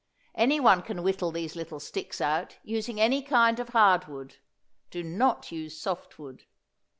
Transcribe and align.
Anyone 0.33 0.81
can 0.81 1.03
whittle 1.03 1.29
these 1.31 1.55
little 1.55 1.79
sticks 1.79 2.19
out, 2.21 2.57
using 2.63 2.99
any 2.99 3.21
kind 3.21 3.59
of 3.59 3.69
hard 3.69 4.07
wood. 4.07 4.37
Do 4.89 5.03
not 5.03 5.51
use 5.51 5.79
soft 5.79 6.17
wood. 6.17 6.45